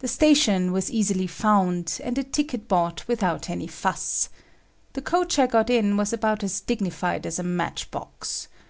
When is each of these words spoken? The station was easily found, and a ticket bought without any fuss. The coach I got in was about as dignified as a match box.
The 0.00 0.08
station 0.08 0.72
was 0.72 0.90
easily 0.90 1.26
found, 1.26 1.98
and 2.04 2.18
a 2.18 2.22
ticket 2.22 2.68
bought 2.68 3.08
without 3.08 3.48
any 3.48 3.66
fuss. 3.66 4.28
The 4.92 5.00
coach 5.00 5.38
I 5.38 5.46
got 5.46 5.70
in 5.70 5.96
was 5.96 6.12
about 6.12 6.44
as 6.44 6.60
dignified 6.60 7.24
as 7.24 7.38
a 7.38 7.42
match 7.42 7.90
box. 7.90 8.48